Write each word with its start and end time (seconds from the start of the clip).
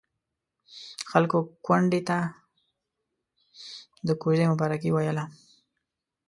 خلکو 1.11 1.37
کونډې 1.65 2.01
ته 2.09 2.17
د 4.07 4.09
کوژدې 4.21 4.45
مبارکي 4.51 4.89
ويله. 4.91 5.25